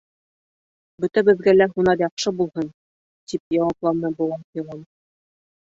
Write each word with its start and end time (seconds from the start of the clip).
—Бөтәбеҙгә 1.05 1.53
лә 1.57 1.67
һунар 1.75 2.01
яҡшы 2.05 2.33
булһын,— 2.41 2.73
тип 3.29 3.55
яуапланы 3.59 4.13
быуар 4.19 4.45
йылан. 4.61 4.85